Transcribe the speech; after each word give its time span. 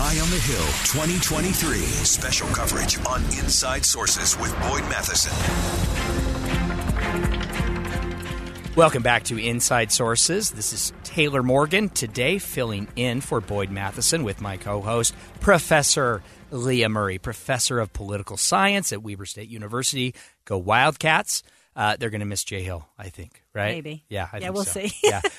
Eye 0.00 0.20
on 0.20 0.30
the 0.30 0.38
Hill 0.38 0.64
2023 0.84 1.78
special 1.80 2.46
coverage 2.50 3.04
on 3.04 3.20
Inside 3.40 3.84
Sources 3.84 4.38
with 4.38 4.52
Boyd 4.60 4.82
Matheson. 4.82 5.32
Welcome 8.76 9.02
back 9.02 9.24
to 9.24 9.36
Inside 9.36 9.90
Sources. 9.90 10.52
This 10.52 10.72
is 10.72 10.92
Taylor 11.02 11.42
Morgan 11.42 11.88
today 11.88 12.38
filling 12.38 12.86
in 12.94 13.20
for 13.20 13.40
Boyd 13.40 13.72
Matheson 13.72 14.22
with 14.22 14.40
my 14.40 14.56
co 14.56 14.80
host, 14.82 15.16
Professor 15.40 16.22
Leah 16.52 16.88
Murray, 16.88 17.18
Professor 17.18 17.80
of 17.80 17.92
Political 17.92 18.36
Science 18.36 18.92
at 18.92 19.02
Weber 19.02 19.26
State 19.26 19.48
University. 19.48 20.14
Go 20.44 20.58
Wildcats. 20.58 21.42
Uh, 21.74 21.96
they're 21.96 22.10
going 22.10 22.20
to 22.20 22.26
miss 22.26 22.44
Jay 22.44 22.62
Hill, 22.62 22.88
I 22.96 23.08
think, 23.08 23.42
right? 23.52 23.74
Maybe. 23.74 24.04
Yeah, 24.08 24.28
I 24.32 24.36
yeah, 24.36 24.42
think 24.42 24.54
we'll 24.54 24.64
so. 24.64 24.80
see. 24.86 24.92
yeah. 25.02 25.22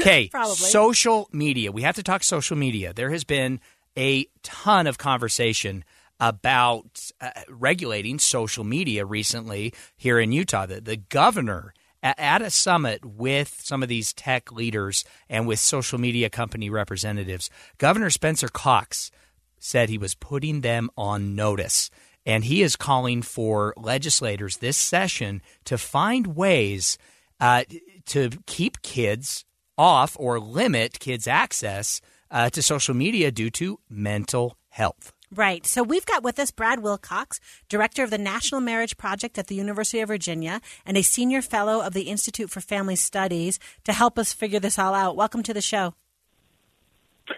Okay. 0.00 0.28
Probably. 0.28 0.54
Social 0.54 1.28
media. 1.32 1.72
We 1.72 1.82
have 1.82 1.96
to 1.96 2.02
talk 2.02 2.22
social 2.22 2.56
media. 2.56 2.92
There 2.92 3.10
has 3.10 3.24
been 3.24 3.60
a 3.96 4.26
ton 4.42 4.86
of 4.86 4.98
conversation 4.98 5.84
about 6.20 7.10
uh, 7.20 7.30
regulating 7.48 8.18
social 8.18 8.64
media 8.64 9.04
recently 9.04 9.74
here 9.96 10.18
in 10.18 10.32
Utah. 10.32 10.66
The, 10.66 10.80
the 10.80 10.96
governor 10.96 11.74
at 12.02 12.42
a 12.42 12.50
summit 12.50 13.02
with 13.04 13.60
some 13.62 13.82
of 13.82 13.88
these 13.88 14.12
tech 14.12 14.52
leaders 14.52 15.04
and 15.28 15.46
with 15.46 15.58
social 15.58 15.98
media 15.98 16.28
company 16.28 16.68
representatives, 16.68 17.48
Governor 17.78 18.10
Spencer 18.10 18.48
Cox 18.48 19.10
said 19.58 19.88
he 19.88 19.98
was 19.98 20.14
putting 20.14 20.60
them 20.60 20.90
on 20.98 21.34
notice. 21.34 21.90
And 22.26 22.44
he 22.44 22.62
is 22.62 22.76
calling 22.76 23.22
for 23.22 23.72
legislators 23.76 24.58
this 24.58 24.76
session 24.76 25.42
to 25.64 25.78
find 25.78 26.36
ways 26.36 26.98
uh, 27.40 27.64
to 28.06 28.30
keep 28.46 28.82
kids 28.82 29.44
off 29.76 30.16
or 30.20 30.38
limit 30.38 31.00
kids' 31.00 31.26
access 31.26 32.00
uh, 32.30 32.50
to 32.50 32.62
social 32.62 32.94
media 32.94 33.30
due 33.30 33.50
to 33.50 33.78
mental 33.88 34.56
health. 34.68 35.12
Right. 35.34 35.66
So 35.66 35.82
we've 35.82 36.06
got 36.06 36.22
with 36.22 36.38
us 36.38 36.50
Brad 36.52 36.80
Wilcox, 36.80 37.40
director 37.68 38.04
of 38.04 38.10
the 38.10 38.18
National 38.18 38.60
Marriage 38.60 38.96
Project 38.96 39.36
at 39.36 39.48
the 39.48 39.56
University 39.56 40.00
of 40.00 40.08
Virginia 40.08 40.60
and 40.86 40.96
a 40.96 41.02
senior 41.02 41.42
fellow 41.42 41.80
of 41.80 41.92
the 41.92 42.02
Institute 42.02 42.50
for 42.50 42.60
Family 42.60 42.94
Studies 42.94 43.58
to 43.84 43.92
help 43.92 44.18
us 44.18 44.32
figure 44.32 44.60
this 44.60 44.78
all 44.78 44.94
out. 44.94 45.16
Welcome 45.16 45.42
to 45.44 45.54
the 45.54 45.60
show. 45.60 45.94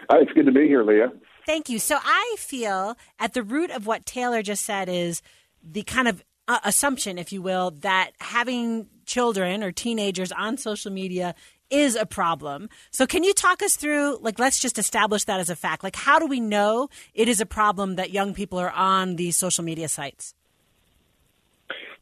Hi, 0.09 0.19
it's 0.19 0.31
good 0.33 0.45
to 0.45 0.51
be 0.51 0.67
here, 0.67 0.83
Leah. 0.83 1.11
Thank 1.45 1.69
you. 1.69 1.79
So 1.79 1.97
I 2.03 2.35
feel 2.37 2.97
at 3.19 3.33
the 3.33 3.41
root 3.41 3.71
of 3.71 3.87
what 3.87 4.05
Taylor 4.05 4.43
just 4.43 4.65
said 4.65 4.89
is 4.89 5.21
the 5.63 5.83
kind 5.83 6.07
of 6.07 6.23
uh, 6.47 6.59
assumption, 6.63 7.17
if 7.17 7.31
you 7.31 7.41
will, 7.41 7.71
that 7.71 8.11
having 8.19 8.87
children 9.05 9.63
or 9.63 9.71
teenagers 9.71 10.31
on 10.31 10.57
social 10.57 10.91
media 10.91 11.33
is 11.69 11.95
a 11.95 12.05
problem. 12.05 12.69
So 12.91 13.05
can 13.05 13.23
you 13.23 13.33
talk 13.33 13.61
us 13.61 13.75
through 13.75 14.19
like 14.21 14.39
let's 14.39 14.59
just 14.59 14.77
establish 14.77 15.25
that 15.25 15.39
as 15.39 15.49
a 15.49 15.55
fact. 15.55 15.83
Like 15.83 15.95
how 15.95 16.19
do 16.19 16.25
we 16.25 16.39
know 16.39 16.89
it 17.13 17.27
is 17.27 17.41
a 17.41 17.45
problem 17.45 17.95
that 17.95 18.11
young 18.11 18.33
people 18.33 18.59
are 18.59 18.71
on 18.71 19.15
these 19.15 19.35
social 19.37 19.63
media 19.63 19.87
sites? 19.87 20.33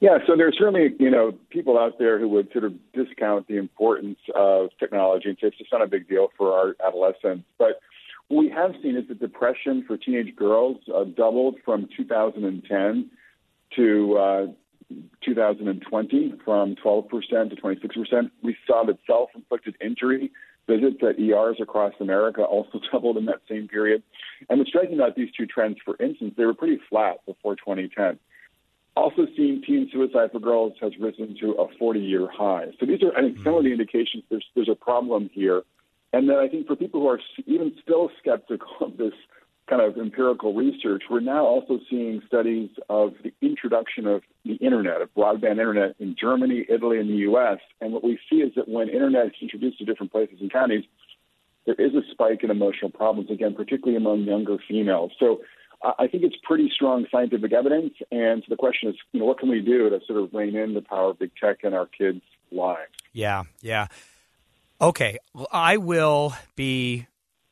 Yeah, 0.01 0.17
so 0.27 0.35
there's 0.35 0.55
certainly 0.57 0.93
you 0.99 1.09
know 1.09 1.31
people 1.49 1.79
out 1.79 1.97
there 1.97 2.19
who 2.19 2.27
would 2.29 2.51
sort 2.51 2.65
of 2.65 2.73
discount 2.93 3.47
the 3.47 3.57
importance 3.57 4.19
of 4.35 4.69
technology 4.79 5.29
and 5.29 5.37
say 5.39 5.47
it's 5.47 5.57
just 5.57 5.71
not 5.71 5.81
a 5.81 5.87
big 5.87 6.07
deal 6.07 6.31
for 6.37 6.53
our 6.53 6.75
adolescents. 6.85 7.45
But 7.57 7.79
what 8.27 8.39
we 8.39 8.49
have 8.49 8.73
seen 8.81 8.97
is 8.97 9.07
that 9.07 9.19
depression 9.19 9.83
for 9.87 9.97
teenage 9.97 10.35
girls 10.35 10.77
uh, 10.93 11.05
doubled 11.05 11.55
from 11.63 11.87
2010 11.95 13.09
to 13.75 14.17
uh, 14.17 14.45
2020, 15.23 16.33
from 16.43 16.75
12% 16.75 17.09
to 17.49 17.55
26%. 17.55 18.31
We 18.43 18.55
saw 18.67 18.85
that 18.85 18.97
self-inflicted 19.07 19.75
injury 19.81 20.31
visits 20.67 20.97
at 21.07 21.19
ERs 21.19 21.57
across 21.61 21.93
America 21.99 22.41
also 22.41 22.79
doubled 22.91 23.17
in 23.17 23.25
that 23.25 23.41
same 23.49 23.67
period. 23.67 24.03
And 24.49 24.59
what's 24.59 24.69
striking 24.69 24.95
about 24.95 25.15
these 25.15 25.29
two 25.37 25.45
trends, 25.45 25.77
for 25.83 25.95
instance, 26.01 26.33
they 26.37 26.45
were 26.45 26.53
pretty 26.53 26.79
flat 26.89 27.17
before 27.25 27.55
2010. 27.55 28.19
Also, 28.97 29.27
seeing 29.35 29.61
teen 29.61 29.89
suicide 29.91 30.31
for 30.31 30.39
girls 30.39 30.73
has 30.79 30.93
risen 30.99 31.35
to 31.41 31.51
a 31.51 31.67
40-year 31.75 32.29
high. 32.31 32.67
So 32.79 32.85
these 32.85 33.03
are, 33.03 33.15
I 33.17 33.21
think, 33.21 33.37
some 33.43 33.55
of 33.55 33.63
the 33.63 33.69
mm-hmm. 33.69 33.81
indications 33.81 34.23
there's 34.29 34.45
there's 34.55 34.69
a 34.69 34.75
problem 34.75 35.29
here. 35.33 35.63
And 36.13 36.29
then 36.29 36.37
I 36.37 36.47
think 36.47 36.65
for 36.65 36.77
people 36.77 37.01
who 37.01 37.09
are 37.09 37.19
even 37.45 37.75
still 37.83 38.09
skeptical 38.19 38.69
of 38.79 38.95
this 38.95 39.11
kind 39.67 39.81
of 39.81 39.97
empirical 39.97 40.53
research, 40.53 41.03
we're 41.09 41.19
now 41.19 41.45
also 41.45 41.79
seeing 41.89 42.21
studies 42.27 42.69
of 42.89 43.13
the 43.23 43.33
introduction 43.41 44.05
of 44.05 44.21
the 44.43 44.55
internet, 44.55 45.01
of 45.01 45.13
broadband 45.15 45.51
internet 45.51 45.95
in 45.99 46.15
Germany, 46.19 46.65
Italy, 46.69 46.99
and 46.99 47.09
the 47.09 47.17
U.S. 47.29 47.57
And 47.81 47.91
what 47.91 48.03
we 48.03 48.19
see 48.29 48.37
is 48.37 48.53
that 48.55 48.67
when 48.67 48.89
internet 48.89 49.27
is 49.27 49.31
introduced 49.41 49.79
to 49.79 49.85
different 49.85 50.11
places 50.11 50.37
and 50.39 50.51
counties, 50.51 50.83
there 51.65 51.75
is 51.75 51.95
a 51.95 52.01
spike 52.11 52.43
in 52.43 52.51
emotional 52.51 52.91
problems, 52.91 53.31
again, 53.31 53.55
particularly 53.55 53.97
among 53.97 54.21
younger 54.21 54.57
females. 54.67 55.11
So 55.19 55.41
I 55.83 56.07
think 56.07 56.23
it's 56.23 56.35
pretty 56.43 56.69
strong 56.73 57.05
scientific 57.11 57.51
evidence. 57.51 57.93
And 58.11 58.43
so 58.43 58.47
the 58.49 58.55
question 58.55 58.89
is, 58.89 58.95
you 59.11 59.19
know, 59.19 59.25
what 59.25 59.39
can 59.39 59.49
we 59.49 59.61
do 59.61 59.89
to 59.89 59.99
sort 60.05 60.21
of 60.21 60.33
rein 60.33 60.55
in 60.55 60.73
the 60.73 60.81
power 60.81 61.09
of 61.09 61.19
big 61.19 61.31
tech 61.41 61.63
in 61.63 61.73
our 61.73 61.87
kids' 61.87 62.21
lives? 62.51 62.91
Yeah, 63.13 63.43
yeah. 63.61 63.87
Okay, 64.79 65.17
well, 65.33 65.47
I 65.51 65.77
will 65.77 66.35
be 66.55 67.07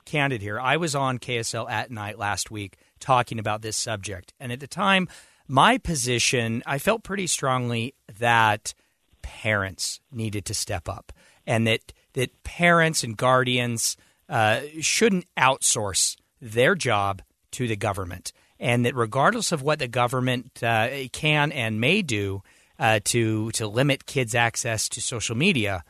candid 0.05 0.41
here. 0.41 0.59
I 0.59 0.77
was 0.77 0.95
on 0.95 1.19
KSL 1.19 1.69
at 1.69 1.91
night 1.91 2.17
last 2.17 2.51
week 2.51 2.77
talking 2.99 3.39
about 3.39 3.61
this 3.61 3.77
subject. 3.77 4.33
And 4.39 4.51
at 4.51 4.59
the 4.59 4.67
time, 4.67 5.07
my 5.47 5.77
position, 5.77 6.63
I 6.65 6.79
felt 6.79 7.03
pretty 7.03 7.27
strongly 7.27 7.93
that 8.19 8.73
parents 9.21 9.99
needed 10.11 10.45
to 10.45 10.53
step 10.53 10.87
up 10.87 11.11
and 11.45 11.67
that, 11.67 11.93
that 12.13 12.43
parents 12.43 13.03
and 13.03 13.17
guardians 13.17 13.97
uh, 14.29 14.61
shouldn't 14.79 15.25
outsource 15.37 16.15
their 16.41 16.75
job 16.75 17.21
to 17.51 17.67
the 17.67 17.75
government. 17.75 18.31
And 18.59 18.85
that 18.85 18.95
regardless 18.95 19.51
of 19.51 19.61
what 19.61 19.79
the 19.79 19.87
government 19.87 20.63
uh, 20.63 20.89
can 21.11 21.51
and 21.51 21.81
may 21.81 22.01
do 22.01 22.41
uh, 22.79 22.99
to, 23.05 23.51
to 23.51 23.67
limit 23.67 24.05
kids' 24.05 24.35
access 24.35 24.87
to 24.89 25.01
social 25.01 25.35
media, 25.35 25.83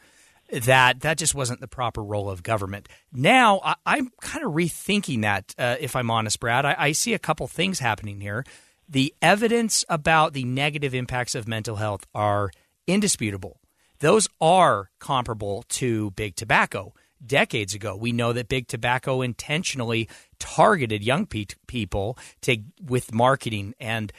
that 0.61 1.01
that 1.01 1.17
just 1.17 1.33
wasn't 1.33 1.59
the 1.59 1.67
proper 1.67 2.03
role 2.03 2.29
of 2.29 2.43
government. 2.43 2.87
Now 3.11 3.59
I, 3.85 3.97
am 3.97 4.11
kind 4.21 4.45
of 4.45 4.51
rethinking 4.51 5.21
that. 5.21 5.53
Uh, 5.57 5.75
if 5.79 5.95
I'm 5.95 6.11
honest, 6.11 6.39
Brad, 6.39 6.65
I, 6.65 6.75
I, 6.77 6.91
see 6.91 7.13
a 7.13 7.19
couple 7.19 7.47
things 7.47 7.79
happening 7.79 8.21
here. 8.21 8.45
The 8.87 9.13
evidence 9.21 9.83
about 9.89 10.33
the 10.33 10.43
negative 10.43 10.93
impacts 10.93 11.35
of 11.35 11.47
mental 11.47 11.77
health 11.77 12.05
are 12.13 12.51
indisputable. 12.85 13.59
Those 13.99 14.27
are 14.41 14.91
comparable 14.99 15.63
to 15.69 16.11
big 16.11 16.35
tobacco. 16.35 16.93
Decades 17.25 17.73
ago, 17.73 17.95
we 17.95 18.11
know 18.11 18.33
that 18.33 18.49
big 18.49 18.67
tobacco 18.67 19.21
intentionally 19.21 20.09
targeted 20.39 21.01
young 21.01 21.25
pe- 21.25 21.45
people 21.67 22.17
to 22.41 22.57
with 22.81 23.13
marketing 23.13 23.73
and 23.79 24.11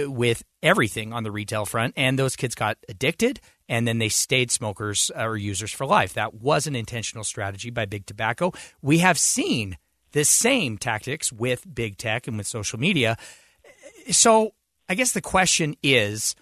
uh, 0.00 0.08
with 0.08 0.44
everything 0.64 1.12
on 1.12 1.22
the 1.22 1.30
retail 1.30 1.66
front, 1.66 1.94
and 1.96 2.18
those 2.18 2.34
kids 2.34 2.56
got 2.56 2.78
addicted 2.88 3.40
and 3.68 3.86
then 3.86 3.98
they 3.98 4.08
stayed 4.08 4.50
smokers 4.50 5.10
uh, 5.16 5.26
or 5.26 5.36
users 5.36 5.72
for 5.72 5.86
life. 5.86 6.14
That 6.14 6.34
was 6.34 6.66
an 6.66 6.76
intentional 6.76 7.24
strategy 7.24 7.70
by 7.70 7.86
big 7.86 8.06
tobacco. 8.06 8.52
We 8.82 8.98
have 8.98 9.18
seen 9.18 9.78
the 10.12 10.24
same 10.24 10.78
tactics 10.78 11.32
with 11.32 11.72
big 11.72 11.96
tech 11.96 12.26
and 12.26 12.36
with 12.36 12.46
social 12.46 12.78
media. 12.78 13.16
So 14.10 14.52
I 14.88 14.94
guess 14.94 15.12
the 15.12 15.20
question 15.20 15.76
is 15.82 16.34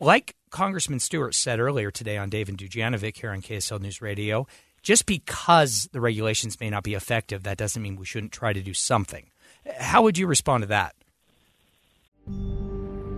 like 0.00 0.36
Congressman 0.50 1.00
Stewart 1.00 1.34
said 1.34 1.60
earlier 1.60 1.90
today 1.90 2.16
on 2.16 2.30
Dave 2.30 2.48
and 2.48 2.58
Dujanovic 2.58 3.16
here 3.16 3.30
on 3.30 3.42
KSL 3.42 3.80
News 3.80 4.00
Radio, 4.00 4.46
just 4.82 5.06
because 5.06 5.88
the 5.92 6.00
regulations 6.00 6.60
may 6.60 6.70
not 6.70 6.82
be 6.82 6.94
effective, 6.94 7.42
that 7.42 7.56
doesn't 7.56 7.82
mean 7.82 7.96
we 7.96 8.04
shouldn't 8.04 8.32
try 8.32 8.52
to 8.52 8.60
do 8.60 8.74
something. 8.74 9.30
How 9.78 10.02
would 10.02 10.18
you 10.18 10.26
respond 10.26 10.62
to 10.62 10.68
that? 10.68 10.94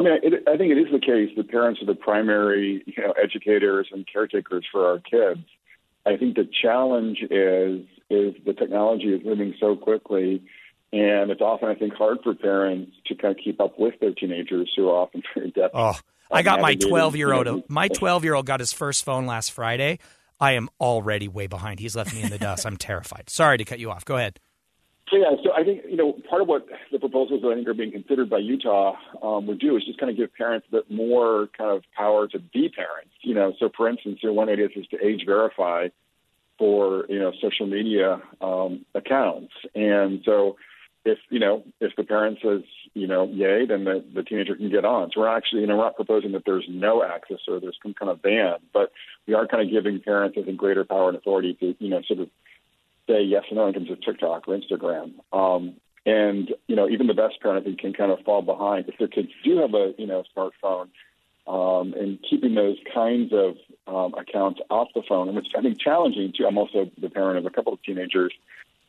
I 0.00 0.02
mean, 0.02 0.12
it, 0.22 0.48
I 0.48 0.56
think 0.56 0.72
it 0.72 0.78
is 0.78 0.90
the 0.90 0.98
case 0.98 1.28
that 1.36 1.50
parents 1.50 1.82
are 1.82 1.86
the 1.86 1.94
primary, 1.94 2.82
you 2.86 3.02
know, 3.02 3.12
educators 3.22 3.88
and 3.92 4.06
caretakers 4.10 4.64
for 4.72 4.86
our 4.86 4.98
kids. 4.98 5.46
I 6.06 6.16
think 6.16 6.36
the 6.36 6.48
challenge 6.62 7.18
is 7.30 7.84
is 8.08 8.34
the 8.46 8.54
technology 8.54 9.12
is 9.12 9.20
moving 9.22 9.54
so 9.60 9.76
quickly, 9.76 10.42
and 10.90 11.30
it's 11.30 11.42
often 11.42 11.68
I 11.68 11.74
think 11.74 11.92
hard 11.92 12.18
for 12.24 12.34
parents 12.34 12.92
to 13.08 13.14
kind 13.14 13.36
of 13.36 13.44
keep 13.44 13.60
up 13.60 13.78
with 13.78 14.00
their 14.00 14.12
teenagers 14.12 14.72
who 14.74 14.88
are 14.88 15.02
often 15.02 15.22
very 15.34 15.48
adept. 15.48 15.74
Oh, 15.74 15.98
I 16.30 16.40
got 16.40 16.62
my 16.62 16.76
twelve 16.76 17.14
year 17.14 17.34
old. 17.34 17.68
My 17.68 17.88
twelve 17.88 18.24
year 18.24 18.34
old 18.34 18.46
got 18.46 18.60
his 18.60 18.72
first 18.72 19.04
phone 19.04 19.26
last 19.26 19.52
Friday. 19.52 19.98
I 20.40 20.52
am 20.52 20.70
already 20.80 21.28
way 21.28 21.46
behind. 21.46 21.78
He's 21.78 21.94
left 21.94 22.14
me 22.14 22.22
in 22.22 22.30
the 22.30 22.38
dust. 22.38 22.64
I'm 22.64 22.78
terrified. 22.78 23.28
Sorry 23.28 23.58
to 23.58 23.66
cut 23.66 23.78
you 23.78 23.90
off. 23.90 24.06
Go 24.06 24.16
ahead. 24.16 24.40
So 25.10 25.16
yeah, 25.16 25.34
so 25.42 25.50
I 25.52 25.64
think 25.64 25.82
you 25.88 25.96
know 25.96 26.12
part 26.28 26.40
of 26.40 26.46
what 26.46 26.66
the 26.92 26.98
proposals 27.00 27.42
that 27.42 27.48
I 27.48 27.54
think 27.56 27.66
are 27.66 27.74
being 27.74 27.90
considered 27.90 28.30
by 28.30 28.38
Utah 28.38 28.94
um, 29.22 29.46
would 29.48 29.58
do 29.58 29.76
is 29.76 29.84
just 29.84 29.98
kind 29.98 30.08
of 30.08 30.16
give 30.16 30.32
parents 30.34 30.66
a 30.68 30.76
bit 30.76 30.90
more 30.90 31.48
kind 31.58 31.70
of 31.70 31.82
power 31.96 32.28
to 32.28 32.38
be 32.38 32.68
parents. 32.68 33.10
You 33.22 33.34
know, 33.34 33.52
so 33.58 33.70
for 33.76 33.88
instance, 33.88 34.20
you 34.22 34.28
know, 34.28 34.34
one 34.34 34.48
idea 34.48 34.68
is 34.74 34.86
to 34.88 35.04
age 35.04 35.22
verify 35.26 35.88
for 36.58 37.06
you 37.08 37.18
know 37.18 37.32
social 37.42 37.66
media 37.66 38.20
um, 38.40 38.84
accounts, 38.94 39.52
and 39.74 40.20
so 40.24 40.56
if 41.04 41.18
you 41.28 41.40
know 41.40 41.64
if 41.80 41.96
the 41.96 42.04
parent 42.04 42.38
says 42.40 42.60
you 42.94 43.08
know 43.08 43.24
yay, 43.24 43.66
then 43.66 43.82
the, 43.84 44.04
the 44.14 44.22
teenager 44.22 44.54
can 44.54 44.70
get 44.70 44.84
on. 44.84 45.10
So 45.12 45.22
we're 45.22 45.36
actually 45.36 45.62
you 45.62 45.66
know 45.66 45.76
we're 45.76 45.84
not 45.84 45.96
proposing 45.96 46.32
that 46.32 46.44
there's 46.46 46.66
no 46.68 47.02
access 47.02 47.38
or 47.48 47.58
there's 47.58 47.78
some 47.82 47.94
kind 47.94 48.10
of 48.10 48.22
ban, 48.22 48.58
but 48.72 48.92
we 49.26 49.34
are 49.34 49.48
kind 49.48 49.66
of 49.66 49.72
giving 49.72 50.00
parents 50.00 50.36
I 50.40 50.44
think 50.44 50.56
greater 50.56 50.84
power 50.84 51.08
and 51.08 51.18
authority 51.18 51.54
to 51.54 51.74
you 51.80 51.88
know 51.88 52.02
sort 52.06 52.20
of 52.20 52.28
say 53.08 53.22
yes 53.22 53.44
or 53.50 53.56
no 53.56 53.66
in 53.68 53.74
terms 53.74 53.90
of 53.90 54.00
TikTok 54.00 54.48
or 54.48 54.58
Instagram. 54.58 55.14
Um, 55.32 55.76
and 56.06 56.50
you 56.66 56.76
know, 56.76 56.88
even 56.88 57.06
the 57.06 57.14
best 57.14 57.40
parent 57.42 57.62
I 57.62 57.64
think 57.64 57.80
can 57.80 57.92
kind 57.92 58.10
of 58.10 58.20
fall 58.20 58.42
behind 58.42 58.88
if 58.88 58.98
their 58.98 59.08
kids 59.08 59.28
do 59.44 59.58
have 59.58 59.74
a 59.74 59.92
you 59.98 60.06
know 60.06 60.24
smartphone. 60.36 60.88
Um, 61.46 61.94
and 61.94 62.18
keeping 62.28 62.54
those 62.54 62.76
kinds 62.94 63.32
of 63.32 63.56
um, 63.92 64.14
accounts 64.14 64.60
off 64.70 64.88
the 64.94 65.02
phone, 65.08 65.34
which 65.34 65.48
I 65.56 65.62
think 65.62 65.80
challenging 65.80 66.32
too. 66.36 66.46
I'm 66.46 66.58
also 66.58 66.90
the 67.00 67.08
parent 67.08 67.38
of 67.38 67.46
a 67.46 67.50
couple 67.50 67.72
of 67.72 67.82
teenagers. 67.82 68.32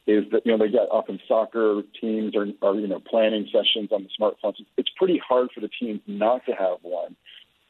Is 0.05 0.25
that 0.31 0.45
you 0.45 0.51
know 0.51 0.57
they 0.63 0.71
get 0.71 0.87
often 0.91 1.19
soccer 1.27 1.81
teams 1.99 2.35
or, 2.35 2.47
or 2.61 2.75
you 2.75 2.87
know 2.87 2.99
planning 2.99 3.47
sessions 3.51 3.91
on 3.91 4.03
the 4.03 4.09
smartphones. 4.19 4.55
It's 4.77 4.89
pretty 4.97 5.19
hard 5.27 5.49
for 5.53 5.61
the 5.61 5.69
teams 5.79 6.01
not 6.07 6.45
to 6.45 6.51
have 6.51 6.77
one. 6.81 7.15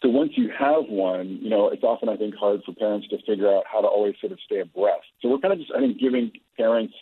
So 0.01 0.09
once 0.09 0.31
you 0.36 0.50
have 0.57 0.86
one, 0.88 1.39
you 1.42 1.50
know, 1.50 1.69
it's 1.69 1.83
often 1.83 2.09
I 2.09 2.18
think 2.18 2.36
hard 2.36 2.62
for 2.65 2.74
parents 2.74 3.07
to 3.09 3.18
figure 3.27 3.53
out 3.53 3.65
how 3.71 3.81
to 3.81 3.88
always 3.88 4.15
sort 4.19 4.31
of 4.31 4.39
stay 4.45 4.59
abreast. 4.59 5.06
So 5.21 5.30
we're 5.30 5.38
kind 5.38 5.53
of 5.53 5.59
just 5.59 5.71
I 5.75 5.80
think 5.80 6.00
giving 6.00 6.31
parents 6.57 6.94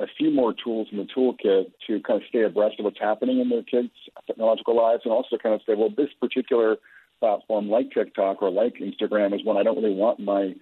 a 0.00 0.06
few 0.16 0.30
more 0.30 0.54
tools 0.54 0.86
in 0.92 0.98
the 0.98 1.08
toolkit 1.16 1.72
to 1.88 2.00
kind 2.00 2.22
of 2.22 2.28
stay 2.28 2.42
abreast 2.44 2.76
of 2.78 2.84
what's 2.84 3.00
happening 3.00 3.40
in 3.40 3.48
their 3.48 3.64
kids' 3.64 3.90
technological 4.28 4.76
lives, 4.76 5.02
and 5.04 5.12
also 5.12 5.36
kind 5.36 5.54
of 5.54 5.60
say, 5.66 5.74
well, 5.74 5.90
this 5.96 6.10
particular 6.20 6.76
platform 7.18 7.68
like 7.68 7.90
TikTok 7.90 8.40
or 8.40 8.50
like 8.50 8.74
Instagram 8.74 9.34
is 9.34 9.44
one 9.44 9.56
I 9.56 9.64
don't 9.64 9.76
really 9.76 9.94
want 9.94 10.20
my 10.20 10.54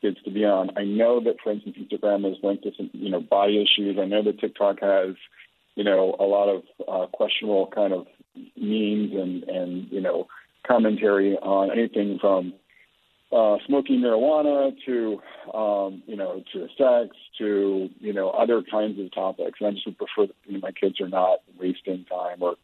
kids 0.00 0.18
to 0.24 0.30
be 0.30 0.44
on. 0.44 0.70
I 0.76 0.84
know 0.84 1.20
that, 1.24 1.36
for 1.42 1.50
instance, 1.50 1.76
Instagram 1.80 2.30
is 2.30 2.38
linked 2.44 2.62
to 2.62 2.70
some, 2.76 2.90
you 2.92 3.10
know, 3.10 3.20
body 3.20 3.60
issues. 3.60 3.98
I 4.00 4.04
know 4.04 4.22
that 4.22 4.38
TikTok 4.38 4.78
has, 4.80 5.16
you 5.74 5.82
know, 5.82 6.14
a 6.20 6.24
lot 6.24 6.48
of 6.48 6.62
uh, 6.86 7.06
questionable 7.10 7.66
kind 7.74 7.92
of 7.92 8.06
memes 8.56 9.12
and 9.12 9.44
and 9.44 9.86
you 9.90 10.00
know 10.00 10.26
commentary 10.66 11.36
on 11.36 11.70
anything 11.70 12.18
from 12.20 12.54
uh, 13.32 13.56
smoking 13.66 14.00
marijuana 14.00 14.72
to 14.86 15.20
um, 15.56 16.02
you 16.06 16.16
know 16.16 16.42
to 16.52 16.68
sex 16.78 17.16
to 17.38 17.88
you 17.98 18.12
know 18.12 18.30
other 18.30 18.62
kinds 18.70 18.98
of 19.00 19.12
topics. 19.12 19.58
And 19.60 19.68
I 19.68 19.70
just 19.72 19.86
would 19.86 19.98
prefer 19.98 20.26
that 20.26 20.36
you 20.46 20.54
know, 20.54 20.60
my 20.60 20.72
kids 20.72 21.00
are 21.00 21.08
not 21.08 21.40
wasting 21.58 22.04
time 22.04 22.38
or 22.40 22.54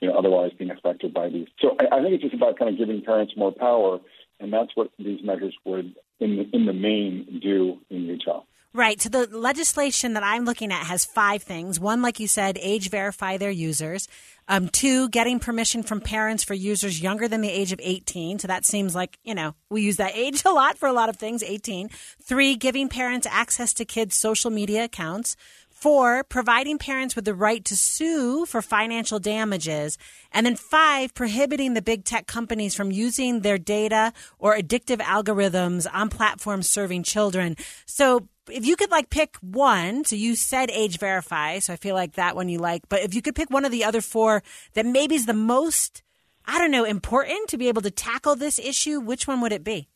you 0.00 0.08
know 0.08 0.16
otherwise 0.16 0.52
being 0.58 0.70
affected 0.70 1.12
by 1.12 1.28
these. 1.28 1.48
So 1.60 1.76
I, 1.78 1.98
I 1.98 2.02
think 2.02 2.14
it's 2.14 2.22
just 2.22 2.34
about 2.34 2.58
kind 2.58 2.70
of 2.70 2.78
giving 2.78 3.02
parents 3.02 3.34
more 3.36 3.52
power, 3.52 3.98
and 4.40 4.52
that's 4.52 4.70
what 4.74 4.90
these 4.98 5.20
measures 5.22 5.54
would 5.64 5.94
in 6.20 6.36
the, 6.36 6.56
in 6.56 6.66
the 6.66 6.72
main 6.72 7.40
do 7.42 7.78
in 7.90 8.04
Utah. 8.04 8.44
Right. 8.76 9.00
So 9.00 9.08
the 9.08 9.28
legislation 9.28 10.14
that 10.14 10.24
I'm 10.24 10.44
looking 10.44 10.72
at 10.72 10.86
has 10.86 11.04
five 11.04 11.44
things. 11.44 11.78
One, 11.78 12.02
like 12.02 12.18
you 12.18 12.26
said, 12.26 12.58
age 12.60 12.90
verify 12.90 13.36
their 13.36 13.52
users. 13.52 14.08
Um, 14.48 14.68
two, 14.68 15.08
getting 15.10 15.38
permission 15.38 15.84
from 15.84 16.00
parents 16.00 16.42
for 16.42 16.54
users 16.54 17.00
younger 17.00 17.28
than 17.28 17.40
the 17.40 17.50
age 17.50 17.70
of 17.70 17.80
18. 17.80 18.40
So 18.40 18.48
that 18.48 18.66
seems 18.66 18.92
like, 18.92 19.16
you 19.22 19.32
know, 19.32 19.54
we 19.70 19.82
use 19.82 19.96
that 19.98 20.16
age 20.16 20.42
a 20.44 20.50
lot 20.50 20.76
for 20.76 20.88
a 20.88 20.92
lot 20.92 21.08
of 21.08 21.16
things, 21.16 21.44
18. 21.44 21.88
Three, 22.20 22.56
giving 22.56 22.88
parents 22.88 23.28
access 23.30 23.72
to 23.74 23.84
kids' 23.84 24.18
social 24.18 24.50
media 24.50 24.82
accounts. 24.82 25.36
Four, 25.70 26.24
providing 26.24 26.78
parents 26.78 27.14
with 27.14 27.26
the 27.26 27.34
right 27.34 27.64
to 27.66 27.76
sue 27.76 28.44
for 28.44 28.60
financial 28.60 29.20
damages. 29.20 29.98
And 30.32 30.46
then 30.46 30.56
five, 30.56 31.14
prohibiting 31.14 31.74
the 31.74 31.82
big 31.82 32.04
tech 32.04 32.26
companies 32.26 32.74
from 32.74 32.90
using 32.90 33.40
their 33.40 33.58
data 33.58 34.12
or 34.40 34.56
addictive 34.56 34.98
algorithms 34.98 35.86
on 35.92 36.08
platforms 36.08 36.68
serving 36.68 37.04
children. 37.04 37.56
So 37.86 38.28
if 38.50 38.66
you 38.66 38.76
could 38.76 38.90
like 38.90 39.10
pick 39.10 39.36
one, 39.40 40.04
so 40.04 40.16
you 40.16 40.34
said 40.34 40.70
age 40.70 40.98
verify, 40.98 41.58
so 41.58 41.72
I 41.72 41.76
feel 41.76 41.94
like 41.94 42.14
that 42.14 42.36
one 42.36 42.48
you 42.48 42.58
like, 42.58 42.82
but 42.88 43.00
if 43.00 43.14
you 43.14 43.22
could 43.22 43.34
pick 43.34 43.50
one 43.50 43.64
of 43.64 43.70
the 43.72 43.84
other 43.84 44.00
four 44.00 44.42
that 44.74 44.86
maybe 44.86 45.14
is 45.14 45.26
the 45.26 45.34
most, 45.34 46.02
I 46.46 46.58
don't 46.58 46.70
know, 46.70 46.84
important 46.84 47.48
to 47.48 47.58
be 47.58 47.68
able 47.68 47.82
to 47.82 47.90
tackle 47.90 48.36
this 48.36 48.58
issue, 48.58 49.00
which 49.00 49.26
one 49.26 49.40
would 49.40 49.52
it 49.52 49.64
be? 49.64 49.88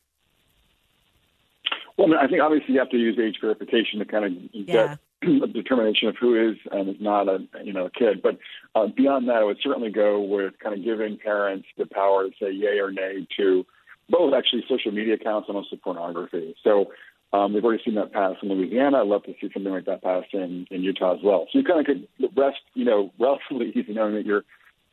Well, 1.96 2.06
I, 2.06 2.10
mean, 2.10 2.18
I 2.18 2.28
think 2.28 2.42
obviously 2.42 2.74
you 2.74 2.80
have 2.80 2.90
to 2.90 2.96
use 2.96 3.18
age 3.18 3.38
verification 3.40 3.98
to 3.98 4.04
kind 4.04 4.24
of 4.24 4.32
Yeah. 4.52 4.96
get 5.22 5.42
a 5.42 5.46
determination 5.48 6.08
of 6.08 6.16
who 6.20 6.50
is 6.50 6.56
and 6.70 6.88
is 6.88 7.00
not 7.00 7.28
a 7.28 7.38
you 7.64 7.72
know 7.72 7.86
a 7.86 7.90
kid. 7.90 8.22
But 8.22 8.38
uh, 8.76 8.86
beyond 8.86 9.28
that, 9.28 9.36
I 9.36 9.44
would 9.44 9.58
certainly 9.62 9.90
go 9.90 10.20
with 10.20 10.54
kind 10.62 10.78
of 10.78 10.84
giving 10.84 11.18
parents 11.18 11.66
the 11.76 11.86
power 11.86 12.24
to 12.24 12.30
say 12.40 12.52
yay 12.52 12.78
or 12.78 12.92
nay 12.92 13.26
to 13.36 13.66
both 14.08 14.32
actually 14.32 14.64
social 14.68 14.92
media 14.92 15.14
accounts 15.14 15.48
and 15.48 15.56
also 15.56 15.76
pornography. 15.76 16.54
So 16.62 16.92
um, 17.32 17.52
we've 17.52 17.64
already 17.64 17.82
seen 17.84 17.96
that 17.96 18.12
pass 18.12 18.36
in 18.42 18.48
Louisiana. 18.48 18.98
I'd 18.98 19.06
love 19.06 19.24
to 19.24 19.34
see 19.40 19.50
something 19.52 19.72
like 19.72 19.84
that 19.84 20.02
pass 20.02 20.24
in, 20.32 20.66
in 20.70 20.82
Utah 20.82 21.14
as 21.14 21.20
well. 21.22 21.46
So 21.52 21.58
you 21.58 21.64
kind 21.64 21.80
of 21.80 21.86
could 21.86 22.08
rest, 22.36 22.60
you 22.74 22.84
know, 22.84 23.12
relatively 23.18 23.70
easy 23.74 23.92
knowing 23.92 24.14
that 24.14 24.24
your, 24.24 24.44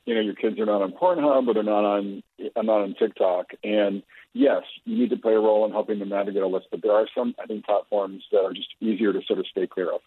you 0.05 0.15
know, 0.15 0.21
your 0.21 0.35
kids 0.35 0.59
are 0.59 0.65
not 0.65 0.81
on 0.81 0.91
Pornhub 0.91 1.47
or 1.47 1.53
they're 1.53 1.63
not 1.63 1.85
on, 1.85 2.23
not 2.57 2.81
on 2.81 2.95
TikTok. 2.99 3.51
And 3.63 4.03
yes, 4.33 4.63
you 4.83 4.97
need 4.97 5.11
to 5.11 5.17
play 5.17 5.33
a 5.33 5.39
role 5.39 5.65
in 5.65 5.71
helping 5.71 5.99
them 5.99 6.09
navigate 6.09 6.43
a 6.43 6.47
list, 6.47 6.67
but 6.71 6.81
there 6.81 6.91
are 6.91 7.07
some, 7.15 7.35
I 7.41 7.45
think, 7.45 7.65
platforms 7.65 8.23
that 8.31 8.43
are 8.43 8.53
just 8.53 8.67
easier 8.81 9.13
to 9.13 9.21
sort 9.25 9.39
of 9.39 9.47
stay 9.47 9.65
clear 9.65 9.93
of. 9.93 10.01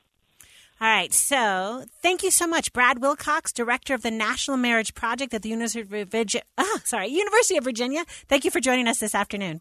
All 0.81 0.87
right, 0.87 1.13
so 1.13 1.87
thank 2.03 2.23
you 2.23 2.31
so 2.31 2.47
much, 2.47 2.73
Brad 2.73 3.01
Wilcox, 3.01 3.53
director 3.53 3.95
of 3.95 4.03
the 4.03 4.13
National 4.13 4.57
Marriage 4.57 4.95
Project 4.95 5.35
at 5.35 5.43
the 5.43 5.49
University 5.49 5.81
of 5.81 6.09
Virginia. 6.09 6.45
Oh, 6.59 6.79
sorry, 6.85 7.09
University 7.09 7.57
of 7.57 7.65
Virginia. 7.65 8.05
Thank 8.29 8.45
you 8.45 8.53
for 8.53 8.61
joining 8.61 8.87
us 8.87 8.99
this 8.99 9.15
afternoon. 9.15 9.61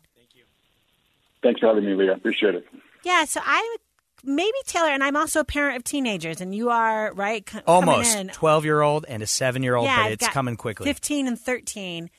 Thanks 1.48 1.62
for 1.62 1.68
having 1.68 1.86
me, 1.86 1.94
Leah. 1.94 2.12
Appreciate 2.12 2.56
it. 2.56 2.66
Yeah, 3.06 3.24
so 3.24 3.40
I 3.42 3.78
maybe 4.22 4.52
Taylor, 4.66 4.90
and 4.90 5.02
I'm 5.02 5.16
also 5.16 5.40
a 5.40 5.46
parent 5.46 5.78
of 5.78 5.86
teenagers, 5.86 6.42
and 6.42 6.54
you 6.54 6.70
are 6.70 7.14
right. 7.14 7.50
C- 7.50 7.60
Almost 7.66 8.34
twelve 8.34 8.66
year 8.66 8.82
old 8.82 9.06
and 9.08 9.24
a 9.24 9.28
seven 9.28 9.64
year 9.64 9.76
old, 9.76 9.86
Yeah, 9.86 9.96
but 9.96 10.06
I've 10.08 10.12
it's 10.12 10.26
got 10.26 10.34
coming 10.34 10.58
quickly. 10.58 10.84
15 10.86 11.26
and 11.26 11.40
13. 11.40 12.10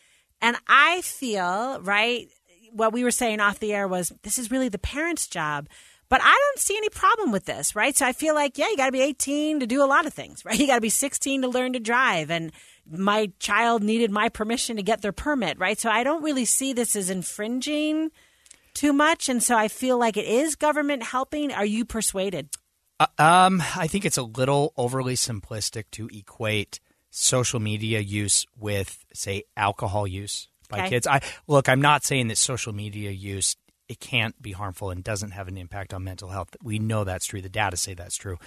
And 0.40 0.56
I 0.66 1.02
feel, 1.02 1.78
right, 1.82 2.26
what 2.72 2.94
we 2.94 3.04
were 3.04 3.10
saying 3.10 3.40
off 3.40 3.58
the 3.58 3.74
air 3.74 3.86
was 3.86 4.14
this 4.22 4.38
is 4.38 4.50
really 4.50 4.70
the 4.70 4.78
parents' 4.78 5.26
job. 5.26 5.68
But 6.08 6.22
I 6.22 6.30
don't 6.30 6.58
see 6.58 6.74
any 6.78 6.88
problem 6.88 7.30
with 7.30 7.44
this, 7.44 7.76
right? 7.76 7.94
So 7.94 8.06
I 8.06 8.14
feel 8.14 8.34
like, 8.34 8.56
yeah, 8.56 8.68
you 8.70 8.78
got 8.78 8.86
to 8.86 8.92
be 8.92 9.02
18 9.02 9.60
to 9.60 9.66
do 9.66 9.84
a 9.84 9.84
lot 9.84 10.06
of 10.06 10.14
things, 10.14 10.42
right? 10.42 10.58
You 10.58 10.66
got 10.66 10.76
to 10.76 10.80
be 10.80 10.88
16 10.88 11.42
to 11.42 11.48
learn 11.48 11.74
to 11.74 11.80
drive. 11.80 12.30
And 12.30 12.50
my 12.90 13.30
child 13.40 13.82
needed 13.82 14.10
my 14.10 14.30
permission 14.30 14.76
to 14.76 14.82
get 14.82 15.02
their 15.02 15.12
permit, 15.12 15.58
right? 15.58 15.78
So 15.78 15.90
I 15.90 16.04
don't 16.04 16.22
really 16.22 16.46
see 16.46 16.72
this 16.72 16.96
as 16.96 17.10
infringing 17.10 18.10
too 18.78 18.92
much. 18.92 19.28
And 19.28 19.42
so 19.42 19.56
I 19.56 19.68
feel 19.68 19.98
like 19.98 20.16
it 20.16 20.26
is 20.26 20.54
government 20.54 21.02
helping. 21.02 21.52
Are 21.52 21.64
you 21.64 21.84
persuaded? 21.84 22.48
Uh, 23.00 23.06
um, 23.18 23.62
I 23.76 23.86
think 23.86 24.04
it's 24.04 24.16
a 24.16 24.22
little 24.22 24.72
overly 24.76 25.14
simplistic 25.14 25.84
to 25.92 26.08
equate 26.12 26.80
social 27.10 27.60
media 27.60 28.00
use 28.00 28.46
with, 28.58 29.04
say, 29.12 29.44
alcohol 29.56 30.06
use 30.06 30.48
by 30.68 30.78
Okay. 30.80 30.88
kids. 30.90 31.06
I 31.06 31.20
look. 31.46 31.68
I'm 31.68 31.80
not 31.80 32.04
saying 32.04 32.28
that 32.28 32.38
social 32.38 32.72
media 32.72 33.10
use 33.10 33.56
it 33.88 34.00
can't 34.00 34.40
be 34.40 34.52
harmful 34.52 34.90
and 34.90 35.02
doesn't 35.02 35.30
have 35.30 35.48
an 35.48 35.56
impact 35.56 35.94
on 35.94 36.04
mental 36.04 36.28
health. 36.28 36.50
We 36.62 36.78
know 36.78 37.04
that's 37.04 37.26
true. 37.26 37.40
The 37.40 37.48
data 37.48 37.76
say 37.76 37.94
that's 37.94 38.16
true, 38.16 38.38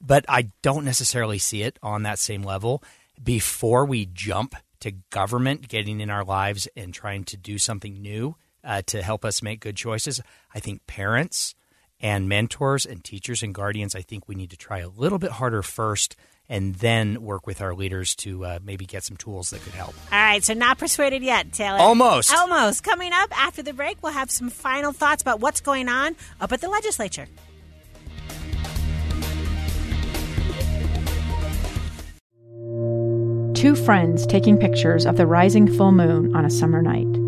but 0.00 0.24
I 0.28 0.48
don't 0.62 0.84
necessarily 0.84 1.38
see 1.38 1.62
it 1.62 1.78
on 1.82 2.02
that 2.02 2.18
same 2.18 2.42
level. 2.42 2.82
Before 3.22 3.84
we 3.84 4.06
jump 4.06 4.54
to 4.80 4.92
government 5.10 5.68
getting 5.68 6.00
in 6.00 6.10
our 6.10 6.24
lives 6.24 6.68
and 6.76 6.92
trying 6.92 7.24
to 7.24 7.36
do 7.36 7.58
something 7.58 8.00
new 8.00 8.36
uh, 8.68 8.82
to 8.86 9.02
help 9.02 9.24
us 9.24 9.42
make 9.42 9.60
good 9.60 9.76
choices, 9.76 10.20
I 10.54 10.60
think 10.60 10.86
parents 10.86 11.56
and 12.00 12.28
mentors 12.28 12.86
and 12.86 13.02
teachers 13.02 13.42
and 13.42 13.52
guardians, 13.52 13.96
I 13.96 14.02
think 14.02 14.28
we 14.28 14.36
need 14.36 14.50
to 14.50 14.56
try 14.56 14.78
a 14.78 14.88
little 14.88 15.18
bit 15.18 15.32
harder 15.32 15.62
first 15.62 16.14
and 16.48 16.74
then 16.76 17.22
work 17.22 17.46
with 17.46 17.60
our 17.60 17.74
leaders 17.74 18.14
to 18.16 18.44
uh, 18.44 18.58
maybe 18.62 18.86
get 18.86 19.02
some 19.02 19.16
tools 19.16 19.50
that 19.50 19.62
could 19.62 19.74
help. 19.74 19.94
All 20.12 20.18
right, 20.18 20.44
so 20.44 20.54
not 20.54 20.78
persuaded 20.78 21.22
yet, 21.22 21.52
Taylor. 21.52 21.78
Almost. 21.78 22.32
Almost. 22.32 22.84
Coming 22.84 23.12
up 23.12 23.36
after 23.38 23.62
the 23.62 23.72
break, 23.72 24.02
we'll 24.02 24.12
have 24.12 24.30
some 24.30 24.48
final 24.48 24.92
thoughts 24.92 25.22
about 25.22 25.40
what's 25.40 25.60
going 25.60 25.88
on 25.88 26.14
up 26.40 26.52
at 26.52 26.60
the 26.60 26.68
legislature. 26.68 27.26
two 33.58 33.74
friends 33.74 34.24
taking 34.24 34.56
pictures 34.56 35.04
of 35.04 35.16
the 35.16 35.26
rising 35.26 35.66
full 35.66 35.90
moon 35.90 36.32
on 36.36 36.44
a 36.44 36.50
summer 36.50 36.80
night. 36.80 37.27